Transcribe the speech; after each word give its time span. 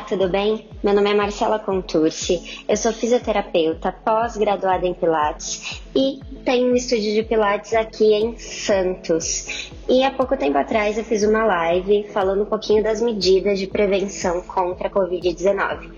Olá, 0.00 0.08
tudo 0.08 0.30
bem? 0.30 0.66
Meu 0.82 0.94
nome 0.94 1.10
é 1.10 1.14
Marcela 1.14 1.58
Contursi, 1.58 2.64
eu 2.66 2.74
sou 2.74 2.90
fisioterapeuta 2.90 3.92
pós-graduada 3.92 4.86
em 4.86 4.94
Pilates 4.94 5.82
e 5.94 6.18
tenho 6.42 6.72
um 6.72 6.74
estúdio 6.74 7.12
de 7.12 7.22
Pilates 7.22 7.74
aqui 7.74 8.14
em 8.14 8.34
Santos. 8.38 9.70
E 9.86 10.02
há 10.02 10.10
pouco 10.10 10.38
tempo 10.38 10.56
atrás 10.56 10.96
eu 10.96 11.04
fiz 11.04 11.22
uma 11.22 11.44
live 11.44 12.08
falando 12.14 12.44
um 12.44 12.46
pouquinho 12.46 12.82
das 12.82 13.02
medidas 13.02 13.58
de 13.58 13.66
prevenção 13.66 14.40
contra 14.40 14.88
a 14.88 14.90
Covid-19. 14.90 15.90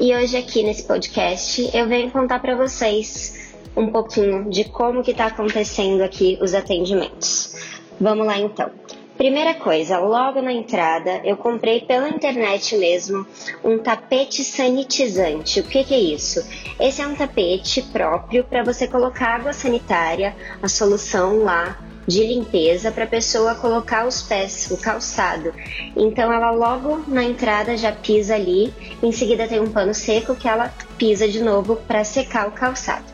E 0.00 0.16
hoje 0.16 0.38
aqui 0.38 0.62
nesse 0.62 0.84
podcast 0.84 1.70
eu 1.76 1.86
venho 1.86 2.10
contar 2.10 2.38
para 2.38 2.56
vocês 2.56 3.54
um 3.76 3.88
pouquinho 3.88 4.48
de 4.48 4.64
como 4.64 5.02
que 5.02 5.10
está 5.10 5.26
acontecendo 5.26 6.00
aqui 6.00 6.38
os 6.40 6.54
atendimentos. 6.54 7.54
Vamos 8.00 8.26
lá 8.26 8.38
então. 8.38 8.70
Primeira 9.16 9.54
coisa, 9.54 10.00
logo 10.00 10.42
na 10.42 10.52
entrada 10.52 11.20
eu 11.24 11.36
comprei 11.36 11.80
pela 11.80 12.08
internet 12.08 12.76
mesmo 12.76 13.24
um 13.62 13.78
tapete 13.78 14.42
sanitizante. 14.42 15.60
O 15.60 15.62
que, 15.62 15.84
que 15.84 15.94
é 15.94 16.00
isso? 16.00 16.44
Esse 16.80 17.00
é 17.00 17.06
um 17.06 17.14
tapete 17.14 17.80
próprio 17.80 18.42
para 18.42 18.64
você 18.64 18.88
colocar 18.88 19.36
água 19.36 19.52
sanitária, 19.52 20.34
a 20.60 20.68
solução 20.68 21.44
lá 21.44 21.78
de 22.08 22.26
limpeza 22.26 22.90
para 22.90 23.04
a 23.04 23.06
pessoa 23.06 23.54
colocar 23.54 24.04
os 24.04 24.20
pés, 24.20 24.68
o 24.72 24.76
calçado. 24.76 25.54
Então 25.96 26.32
ela 26.32 26.50
logo 26.50 27.04
na 27.06 27.22
entrada 27.22 27.76
já 27.76 27.92
pisa 27.92 28.34
ali, 28.34 28.74
em 29.00 29.12
seguida 29.12 29.46
tem 29.46 29.60
um 29.60 29.70
pano 29.70 29.94
seco 29.94 30.34
que 30.34 30.48
ela 30.48 30.74
pisa 30.98 31.28
de 31.28 31.40
novo 31.40 31.76
para 31.76 32.02
secar 32.02 32.48
o 32.48 32.52
calçado. 32.52 33.13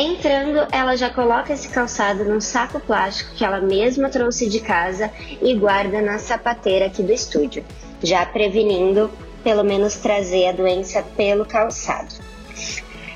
Entrando, 0.00 0.64
ela 0.70 0.94
já 0.94 1.10
coloca 1.10 1.52
esse 1.52 1.68
calçado 1.70 2.24
num 2.24 2.40
saco 2.40 2.78
plástico 2.78 3.34
que 3.34 3.44
ela 3.44 3.60
mesma 3.60 4.08
trouxe 4.08 4.48
de 4.48 4.60
casa 4.60 5.10
e 5.42 5.52
guarda 5.56 6.00
na 6.00 6.20
sapateira 6.20 6.86
aqui 6.86 7.02
do 7.02 7.12
estúdio, 7.12 7.64
já 8.00 8.24
prevenindo 8.24 9.10
pelo 9.42 9.64
menos 9.64 9.96
trazer 9.96 10.46
a 10.46 10.52
doença 10.52 11.02
pelo 11.16 11.44
calçado. 11.44 12.14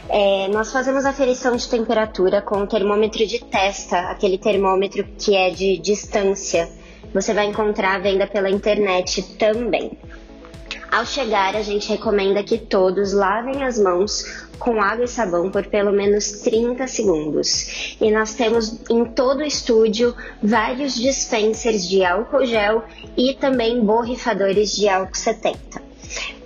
É, 0.08 0.48
nós 0.48 0.72
fazemos 0.72 1.04
aferição 1.04 1.54
de 1.54 1.68
temperatura 1.68 2.42
com 2.42 2.56
o 2.56 2.66
termômetro 2.66 3.24
de 3.28 3.38
testa, 3.44 4.00
aquele 4.10 4.36
termômetro 4.36 5.06
que 5.16 5.36
é 5.36 5.50
de 5.50 5.78
distância. 5.78 6.68
Você 7.14 7.32
vai 7.32 7.46
encontrar 7.46 7.94
a 7.94 7.98
venda 8.00 8.26
pela 8.26 8.50
internet 8.50 9.22
também. 9.36 9.92
Ao 10.92 11.06
chegar, 11.06 11.56
a 11.56 11.62
gente 11.62 11.88
recomenda 11.88 12.42
que 12.42 12.58
todos 12.58 13.14
lavem 13.14 13.64
as 13.64 13.78
mãos 13.78 14.44
com 14.58 14.78
água 14.78 15.06
e 15.06 15.08
sabão 15.08 15.50
por 15.50 15.64
pelo 15.64 15.90
menos 15.90 16.42
30 16.42 16.86
segundos. 16.86 17.96
E 17.98 18.10
nós 18.10 18.34
temos 18.34 18.78
em 18.90 19.06
todo 19.06 19.38
o 19.38 19.46
estúdio 19.46 20.14
vários 20.42 20.94
dispensers 20.94 21.88
de 21.88 22.04
álcool 22.04 22.44
gel 22.44 22.84
e 23.16 23.32
também 23.32 23.80
borrifadores 23.80 24.76
de 24.76 24.86
álcool 24.86 25.14
70. 25.14 25.80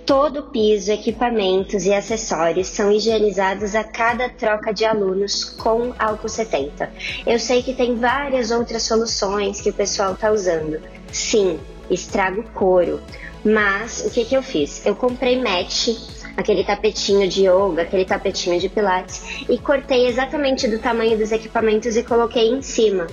Todo 0.05 0.39
o 0.39 0.43
piso, 0.43 0.93
equipamentos 0.93 1.85
e 1.85 1.93
acessórios 1.93 2.67
são 2.67 2.89
higienizados 2.89 3.75
a 3.75 3.83
cada 3.83 4.29
troca 4.29 4.73
de 4.73 4.85
alunos 4.85 5.43
com 5.43 5.93
álcool 5.99 6.29
70. 6.29 6.89
Eu 7.25 7.37
sei 7.37 7.61
que 7.61 7.73
tem 7.73 7.97
várias 7.97 8.49
outras 8.49 8.83
soluções 8.83 9.59
que 9.59 9.71
o 9.71 9.73
pessoal 9.73 10.13
está 10.13 10.31
usando. 10.31 10.79
Sim, 11.11 11.59
estraga 11.89 12.39
o 12.39 12.43
couro. 12.43 13.01
Mas 13.43 14.03
o 14.05 14.09
que, 14.09 14.25
que 14.25 14.35
eu 14.35 14.43
fiz? 14.43 14.85
Eu 14.85 14.95
comprei 14.95 15.41
match, 15.41 15.89
aquele 16.35 16.63
tapetinho 16.63 17.27
de 17.27 17.47
yoga, 17.47 17.83
aquele 17.83 18.05
tapetinho 18.05 18.59
de 18.59 18.69
pilates, 18.69 19.23
e 19.49 19.57
cortei 19.57 20.07
exatamente 20.07 20.67
do 20.67 20.79
tamanho 20.79 21.17
dos 21.17 21.31
equipamentos 21.31 21.95
e 21.95 22.03
coloquei 22.03 22.49
em 22.49 22.61
cima. 22.61 23.07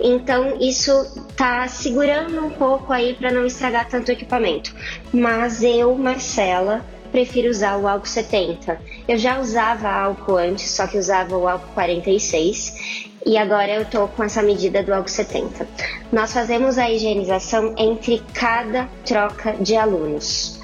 Então 0.00 0.56
isso 0.60 0.92
tá 1.36 1.66
segurando 1.66 2.44
um 2.44 2.50
pouco 2.50 2.92
aí 2.92 3.14
para 3.14 3.32
não 3.32 3.44
estragar 3.44 3.88
tanto 3.88 4.08
o 4.08 4.12
equipamento. 4.12 4.74
Mas 5.12 5.62
eu, 5.62 5.94
Marcela, 5.96 6.84
prefiro 7.10 7.50
usar 7.50 7.76
o 7.76 7.88
álcool 7.88 8.06
70. 8.06 8.80
Eu 9.08 9.18
já 9.18 9.40
usava 9.40 9.88
álcool 9.88 10.36
antes, 10.36 10.70
só 10.70 10.86
que 10.86 10.98
usava 10.98 11.36
o 11.36 11.48
álcool 11.48 11.72
46 11.74 13.07
e 13.28 13.36
agora 13.36 13.70
eu 13.70 13.84
tô 13.84 14.08
com 14.08 14.24
essa 14.24 14.42
medida 14.42 14.82
do 14.82 14.90
álcool 14.94 15.10
70. 15.10 15.68
Nós 16.10 16.32
fazemos 16.32 16.78
a 16.78 16.90
higienização 16.90 17.74
entre 17.76 18.22
cada 18.32 18.88
troca 19.04 19.52
de 19.60 19.76
alunos. 19.76 20.58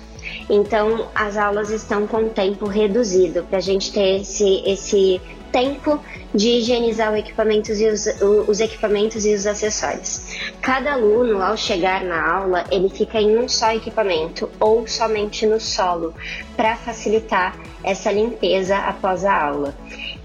Então, 0.48 1.06
as 1.14 1.36
aulas 1.36 1.68
estão 1.68 2.06
com 2.06 2.30
tempo 2.30 2.64
reduzido 2.66 3.44
para 3.44 3.58
a 3.58 3.60
gente 3.60 3.92
ter 3.92 4.22
esse, 4.22 4.62
esse 4.64 5.20
tempo 5.52 6.00
de 6.34 6.48
higienizar 6.48 7.12
os 7.12 7.18
equipamentos 7.18 7.78
e 7.78 7.86
os, 7.86 8.06
os, 8.48 8.60
equipamentos 8.60 9.26
e 9.26 9.34
os 9.34 9.46
acessórios. 9.46 10.22
Cada 10.62 10.94
aluno, 10.94 11.42
ao 11.42 11.58
chegar 11.58 12.02
na 12.02 12.34
aula, 12.34 12.64
ele 12.70 12.88
fica 12.88 13.20
em 13.20 13.38
um 13.38 13.46
só 13.46 13.72
equipamento 13.72 14.50
ou 14.58 14.86
somente 14.88 15.44
no 15.44 15.60
solo, 15.60 16.14
para 16.56 16.76
facilitar 16.76 17.56
essa 17.82 18.10
limpeza 18.10 18.78
após 18.78 19.22
a 19.22 19.48
aula. 19.48 19.74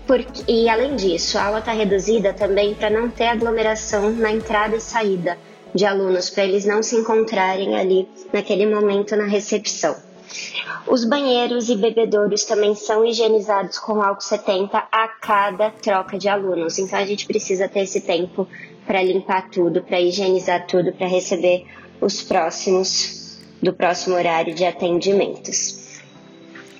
Porque, 0.10 0.52
e 0.52 0.68
além 0.68 0.96
disso, 0.96 1.38
a 1.38 1.44
aula 1.44 1.60
está 1.60 1.72
reduzida 1.72 2.34
também 2.34 2.74
para 2.74 2.90
não 2.90 3.12
ter 3.12 3.28
aglomeração 3.28 4.12
na 4.12 4.32
entrada 4.32 4.76
e 4.76 4.82
saída 4.82 5.38
de 5.76 5.86
alunos, 5.86 6.32
para 6.32 6.46
eles 6.46 6.66
não 6.66 6.82
se 6.82 6.96
encontrarem 6.96 7.76
ali 7.76 8.10
naquele 8.34 8.66
momento 8.66 9.16
na 9.16 9.26
recepção. 9.26 9.96
Os 10.88 11.06
banheiros 11.06 11.70
e 11.70 11.76
bebedouros 11.76 12.44
também 12.44 12.74
são 12.74 13.06
higienizados 13.06 13.78
com 13.78 14.02
álcool 14.02 14.22
70 14.22 14.80
a 14.92 15.08
cada 15.22 15.70
troca 15.70 16.18
de 16.18 16.28
alunos, 16.28 16.80
então 16.80 16.98
a 16.98 17.06
gente 17.06 17.28
precisa 17.28 17.70
ter 17.70 17.82
esse 17.82 18.02
tempo 18.02 18.48
para 18.88 19.04
limpar 19.04 19.52
tudo, 19.52 19.84
para 19.84 20.02
higienizar 20.02 20.66
tudo, 20.66 20.92
para 20.92 21.06
receber 21.06 21.68
os 22.02 22.24
próximos 22.24 23.38
do 23.62 23.72
próximo 23.74 24.16
horário 24.16 24.56
de 24.56 24.66
atendimentos. 24.66 25.79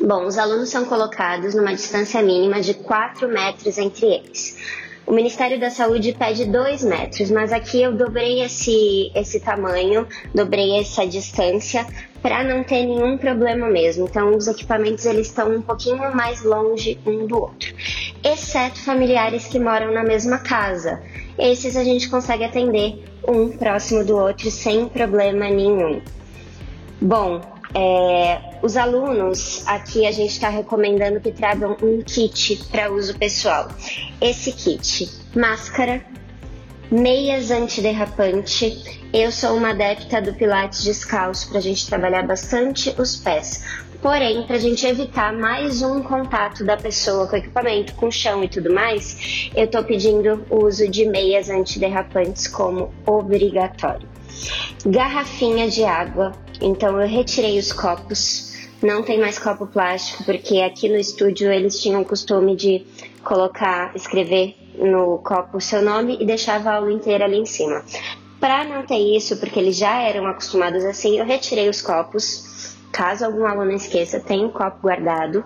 Bom, 0.02 0.26
os 0.26 0.38
alunos 0.38 0.70
são 0.70 0.86
colocados 0.86 1.54
numa 1.54 1.74
distância 1.74 2.22
mínima 2.22 2.62
de 2.62 2.74
4 2.74 3.28
metros 3.28 3.78
entre 3.78 4.06
eles. 4.06 4.58
O 5.06 5.12
Ministério 5.12 5.60
da 5.60 5.70
Saúde 5.70 6.14
pede 6.18 6.46
2 6.46 6.84
metros, 6.86 7.30
mas 7.30 7.52
aqui 7.52 7.82
eu 7.82 7.94
dobrei 7.94 8.42
esse, 8.42 9.12
esse 9.14 9.42
tamanho, 9.42 10.08
dobrei 10.34 10.80
essa 10.80 11.06
distância 11.06 11.86
para 12.22 12.44
não 12.44 12.64
ter 12.64 12.86
nenhum 12.86 13.18
problema 13.18 13.68
mesmo. 13.68 14.06
Então, 14.06 14.38
os 14.38 14.48
equipamentos 14.48 15.06
eles 15.06 15.28
estão 15.28 15.52
um 15.54 15.62
pouquinho 15.62 16.16
mais 16.16 16.44
longe 16.44 16.98
um 17.06 17.26
do 17.28 17.38
outro, 17.38 17.74
exceto 18.24 18.80
familiares 18.80 19.48
que 19.48 19.60
moram 19.60 19.92
na 19.92 20.04
mesma 20.04 20.38
casa. 20.38 21.02
Esses 21.38 21.76
a 21.76 21.84
gente 21.84 22.08
consegue 22.08 22.46
atender 22.46 23.04
um 23.28 23.50
próximo 23.50 24.06
do 24.06 24.16
outro 24.16 24.50
sem 24.50 24.88
problema 24.88 25.50
nenhum. 25.50 26.02
Bom, 27.02 27.59
é, 27.74 28.40
os 28.62 28.76
alunos, 28.76 29.64
aqui 29.68 30.06
a 30.06 30.12
gente 30.12 30.32
está 30.32 30.50
recomendando 30.50 31.20
que 31.20 31.32
tragam 31.32 31.78
um 31.82 32.02
kit 32.02 32.64
para 32.72 32.92
uso 32.92 33.18
pessoal. 33.18 33.68
Esse 34.20 34.52
kit, 34.52 35.10
máscara, 35.36 36.04
meias 36.92 37.52
antiderrapante. 37.52 39.00
Eu 39.14 39.32
sou 39.32 39.56
uma 39.56 39.70
adepta 39.70 40.22
do 40.22 40.34
Pilates 40.34 40.84
descalço 40.84 41.50
para 41.50 41.60
a 41.60 41.62
gente 41.62 41.88
trabalhar 41.88 42.26
bastante 42.26 42.94
os 42.98 43.16
pés. 43.16 43.64
Porém, 44.02 44.44
para 44.44 44.56
a 44.56 44.60
gente 44.60 44.88
evitar 44.88 45.34
mais 45.34 45.82
um 45.82 46.02
contato 46.02 46.64
da 46.64 46.78
pessoa 46.78 47.28
com 47.28 47.36
o 47.36 47.40
equipamento, 47.40 47.94
com 47.96 48.08
o 48.08 48.12
chão 48.12 48.44
e 48.44 48.48
tudo 48.48 48.74
mais, 48.74 49.50
eu 49.54 49.66
estou 49.66 49.84
pedindo 49.84 50.46
o 50.50 50.66
uso 50.66 50.88
de 50.88 51.06
meias 51.06 51.50
antiderrapantes 51.50 52.48
como 52.48 52.94
obrigatório. 53.06 54.08
Garrafinha 54.86 55.70
de 55.70 55.84
água 55.84 56.32
então 56.62 57.00
eu 57.02 57.08
retirei 57.08 57.58
os 57.58 57.72
copos, 57.72 58.54
não 58.82 59.04
tem 59.04 59.20
mais 59.20 59.38
copo 59.38 59.68
plástico, 59.68 60.24
porque 60.24 60.62
aqui 60.62 60.88
no 60.90 60.98
estúdio 60.98 61.52
eles 61.52 61.80
tinham 61.80 62.02
o 62.02 62.06
costume 62.06 62.56
de 62.56 62.86
colocar, 63.24 63.96
escrever 63.96 64.56
no 64.76 65.18
copo 65.20 65.58
o 65.58 65.62
seu 65.62 65.82
nome 65.82 66.18
e 66.20 66.26
deixava 66.26 66.70
a 66.70 66.76
aula 66.76 66.92
inteira 66.92 67.26
ali 67.26 67.38
em 67.38 67.46
cima. 67.46 67.84
Para 68.40 68.64
não 68.64 68.86
ter 68.86 68.98
isso, 68.98 69.38
porque 69.38 69.60
eles 69.60 69.76
já 69.76 70.02
eram 70.02 70.26
acostumados 70.26 70.86
assim, 70.86 71.18
eu 71.20 71.26
retirei 71.26 71.68
os 71.68 71.82
copos. 71.82 72.78
Caso 72.92 73.26
algum 73.26 73.46
aluno 73.46 73.72
esqueça, 73.72 74.20
tem 74.20 74.44
o 74.44 74.48
um 74.48 74.52
copo 74.52 74.82
guardado, 74.82 75.44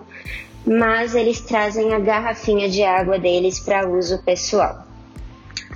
mas 0.64 1.14
eles 1.14 1.40
trazem 1.40 1.92
a 1.92 1.98
garrafinha 1.98 2.68
de 2.68 2.82
água 2.82 3.18
deles 3.18 3.60
para 3.60 3.88
uso 3.88 4.22
pessoal. 4.22 4.84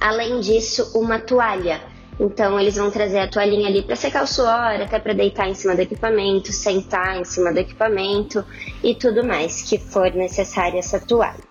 Além 0.00 0.40
disso, 0.40 0.92
uma 0.94 1.18
toalha 1.18 1.80
então 2.18 2.58
eles 2.58 2.76
vão 2.76 2.90
trazer 2.90 3.20
a 3.20 3.28
toalhinha 3.28 3.68
ali 3.68 3.82
para 3.82 3.96
secar 3.96 4.24
o 4.24 4.26
suor, 4.26 4.80
até 4.80 4.98
para 4.98 5.12
deitar 5.12 5.48
em 5.48 5.54
cima 5.54 5.74
do 5.74 5.82
equipamento, 5.82 6.52
sentar 6.52 7.20
em 7.20 7.24
cima 7.24 7.52
do 7.52 7.58
equipamento 7.58 8.44
e 8.82 8.94
tudo 8.94 9.24
mais 9.24 9.62
que 9.62 9.78
for 9.78 10.12
necessária 10.12 10.78
essa 10.78 10.98
toalha. 10.98 11.48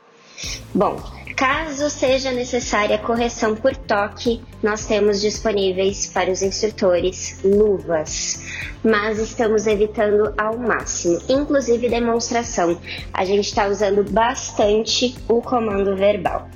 Bom, 0.73 1.01
caso 1.37 1.87
seja 1.87 2.31
necessária 2.31 2.97
correção 2.97 3.55
por 3.55 3.75
toque, 3.75 4.41
nós 4.63 4.87
temos 4.87 5.21
disponíveis 5.21 6.07
para 6.07 6.31
os 6.31 6.41
instrutores 6.41 7.39
luvas, 7.43 8.43
mas 8.83 9.19
estamos 9.19 9.67
evitando 9.67 10.33
ao 10.35 10.57
máximo, 10.57 11.21
inclusive 11.29 11.89
demonstração. 11.89 12.81
A 13.13 13.23
gente 13.23 13.45
está 13.45 13.67
usando 13.67 14.03
bastante 14.11 15.15
o 15.29 15.39
comando 15.39 15.95
verbal. 15.95 16.49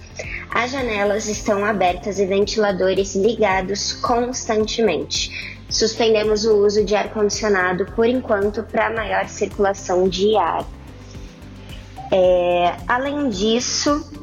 As 0.50 0.72
janelas 0.72 1.28
estão 1.28 1.63
abertas 1.63 2.18
e 2.18 2.25
ventiladores 2.25 3.13
ligados 3.16 3.94
constantemente. 3.94 5.60
Suspendemos 5.69 6.44
o 6.44 6.56
uso 6.56 6.83
de 6.83 6.95
ar-condicionado 6.95 7.86
por 7.95 8.07
enquanto 8.07 8.63
para 8.63 8.89
maior 8.89 9.28
circulação 9.28 10.10
de 10.10 10.36
ar. 10.36 10.66
É, 12.12 12.75
além 12.88 13.30
disso, 13.30 14.20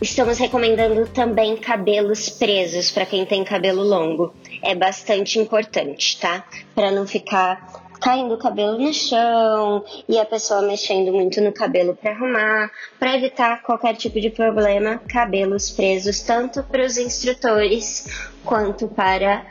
estamos 0.00 0.38
recomendando 0.38 1.06
também 1.06 1.56
cabelos 1.56 2.28
presos 2.28 2.90
para 2.90 3.06
quem 3.06 3.24
tem 3.24 3.44
cabelo 3.44 3.82
longo. 3.82 4.34
É 4.62 4.74
bastante 4.74 5.38
importante, 5.38 6.18
tá? 6.18 6.44
Para 6.74 6.90
não 6.90 7.06
ficar 7.06 7.86
caindo 8.00 8.34
o 8.34 8.38
cabelo 8.38 8.78
no 8.78 8.92
chão 8.92 9.84
e 10.08 10.18
a 10.18 10.24
pessoa 10.24 10.62
mexendo 10.62 11.12
muito 11.12 11.40
no 11.40 11.52
cabelo 11.52 11.94
para 11.94 12.10
arrumar, 12.12 12.70
para 12.98 13.16
evitar 13.16 13.62
qualquer 13.62 13.96
tipo 13.96 14.20
de 14.20 14.30
problema, 14.30 15.00
cabelos 15.08 15.70
presos 15.70 16.20
tanto 16.20 16.62
para 16.62 16.84
os 16.84 16.96
instrutores 16.98 18.06
quanto 18.44 18.88
para 18.88 19.44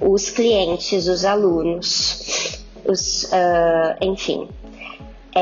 os 0.00 0.30
clientes, 0.30 1.06
os 1.06 1.24
alunos, 1.24 2.62
os, 2.84 3.24
uh, 3.24 3.96
enfim. 4.00 4.48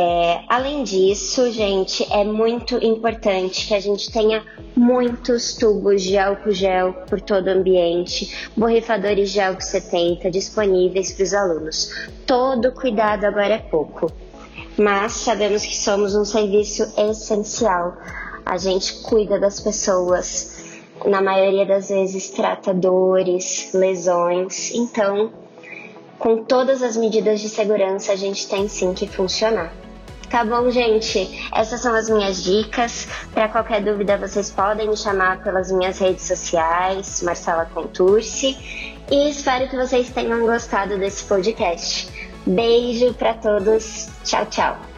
É, 0.00 0.44
além 0.48 0.84
disso, 0.84 1.50
gente, 1.50 2.06
é 2.12 2.22
muito 2.22 2.76
importante 2.76 3.66
que 3.66 3.74
a 3.74 3.80
gente 3.80 4.12
tenha 4.12 4.44
muitos 4.76 5.56
tubos 5.56 6.04
de 6.04 6.16
álcool 6.16 6.52
gel 6.52 6.92
por 7.08 7.20
todo 7.20 7.48
o 7.48 7.50
ambiente, 7.50 8.48
borrifadores 8.56 9.32
de 9.32 9.40
álcool 9.40 9.60
70 9.60 10.30
disponíveis 10.30 11.10
para 11.10 11.24
os 11.24 11.34
alunos. 11.34 11.90
Todo 12.24 12.70
cuidado 12.70 13.24
agora 13.24 13.54
é 13.54 13.58
pouco, 13.58 14.08
mas 14.76 15.14
sabemos 15.14 15.66
que 15.66 15.76
somos 15.76 16.14
um 16.14 16.24
serviço 16.24 16.84
essencial. 16.96 17.96
A 18.46 18.56
gente 18.56 19.02
cuida 19.02 19.36
das 19.36 19.58
pessoas, 19.58 20.78
na 21.06 21.20
maioria 21.20 21.66
das 21.66 21.88
vezes 21.88 22.30
trata 22.30 22.72
dores, 22.72 23.72
lesões, 23.74 24.70
então 24.72 25.32
com 26.20 26.44
todas 26.44 26.84
as 26.84 26.96
medidas 26.96 27.40
de 27.40 27.48
segurança, 27.48 28.12
a 28.12 28.16
gente 28.16 28.48
tem 28.48 28.68
sim 28.68 28.94
que 28.94 29.08
funcionar. 29.08 29.87
Tá 30.30 30.44
bom, 30.44 30.70
gente? 30.70 31.48
Essas 31.54 31.80
são 31.80 31.94
as 31.94 32.10
minhas 32.10 32.44
dicas. 32.44 33.08
Para 33.32 33.48
qualquer 33.48 33.82
dúvida, 33.82 34.18
vocês 34.18 34.50
podem 34.50 34.88
me 34.88 34.96
chamar 34.96 35.42
pelas 35.42 35.72
minhas 35.72 35.98
redes 35.98 36.26
sociais, 36.26 37.22
Marcela 37.22 37.64
Contursi. 37.64 38.56
E 39.10 39.30
espero 39.30 39.68
que 39.68 39.76
vocês 39.76 40.10
tenham 40.10 40.40
gostado 40.40 40.98
desse 40.98 41.24
podcast. 41.24 42.12
Beijo 42.46 43.14
para 43.14 43.34
todos. 43.34 44.08
Tchau, 44.22 44.44
tchau. 44.46 44.97